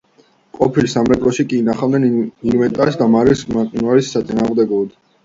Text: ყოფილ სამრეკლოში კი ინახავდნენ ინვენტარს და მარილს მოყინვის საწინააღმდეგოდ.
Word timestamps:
ყოფილ 0.59 0.85
სამრეკლოში 0.93 1.43
კი 1.51 1.59
ინახავდნენ 1.63 2.07
ინვენტარს 2.53 2.97
და 3.03 3.09
მარილს 3.17 3.45
მოყინვის 3.53 4.11
საწინააღმდეგოდ. 4.17 4.99